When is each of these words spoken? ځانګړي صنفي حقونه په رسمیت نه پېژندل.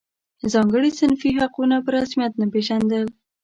ځانګړي 0.53 0.91
صنفي 0.99 1.29
حقونه 1.39 1.75
په 1.85 1.89
رسمیت 1.97 2.33
نه 2.41 2.47
پېژندل. 2.53 3.05